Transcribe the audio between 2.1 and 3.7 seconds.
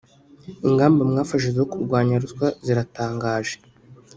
ruswa ziratangaje